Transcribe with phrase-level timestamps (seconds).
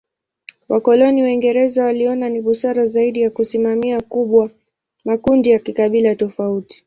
[0.69, 4.49] Wakoloni Waingereza waliona ni busara zaidi ya kusimamia kubwa
[5.05, 6.79] makundi ya kikabila tofauti.